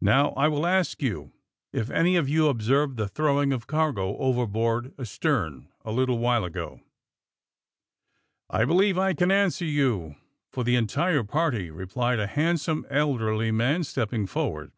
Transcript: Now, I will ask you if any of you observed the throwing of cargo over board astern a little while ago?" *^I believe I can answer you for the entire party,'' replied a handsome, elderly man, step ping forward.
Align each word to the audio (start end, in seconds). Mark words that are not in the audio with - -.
Now, 0.00 0.30
I 0.30 0.48
will 0.48 0.64
ask 0.66 1.02
you 1.02 1.30
if 1.70 1.90
any 1.90 2.16
of 2.16 2.26
you 2.26 2.48
observed 2.48 2.96
the 2.96 3.06
throwing 3.06 3.52
of 3.52 3.66
cargo 3.66 4.16
over 4.16 4.46
board 4.46 4.94
astern 4.98 5.68
a 5.84 5.92
little 5.92 6.16
while 6.18 6.42
ago?" 6.42 6.80
*^I 8.50 8.66
believe 8.66 8.96
I 8.96 9.12
can 9.12 9.30
answer 9.30 9.66
you 9.66 10.14
for 10.48 10.64
the 10.64 10.76
entire 10.76 11.22
party,'' 11.22 11.70
replied 11.70 12.18
a 12.18 12.26
handsome, 12.26 12.86
elderly 12.88 13.50
man, 13.50 13.84
step 13.84 14.08
ping 14.08 14.26
forward. 14.26 14.72